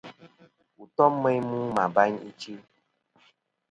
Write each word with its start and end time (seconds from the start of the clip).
Wù 0.75 0.83
tom 0.95 1.13
meyn 1.23 1.41
mu 1.49 1.57
mɨ 1.75 1.81
abayn 1.85 2.15
ichɨ. 2.29 2.53